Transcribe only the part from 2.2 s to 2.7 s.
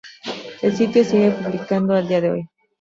de hoy.